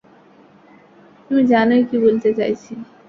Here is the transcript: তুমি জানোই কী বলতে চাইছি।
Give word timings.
তুমি 1.25 1.41
জানোই 1.43 1.83
কী 1.89 1.97
বলতে 1.97 2.29
চাইছি। 2.37 2.71